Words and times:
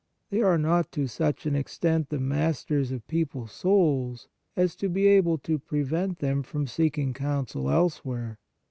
They 0.31 0.41
are 0.41 0.57
not 0.57 0.91
to 0.93 1.05
such 1.05 1.45
an 1.45 1.55
extent 1.55 2.09
the 2.09 2.17
masters 2.19 2.91
of 2.91 3.05
people 3.07 3.43
s 3.43 3.51
souls 3.53 4.29
as 4.55 4.75
to 4.77 4.89
be 4.89 5.05
able 5.05 5.37
to 5.37 5.59
prevent 5.59 6.17
them 6.17 6.41
from 6.41 6.65
seeking 6.65 7.13
counsel 7.13 7.69
elsewhere. 7.69 8.39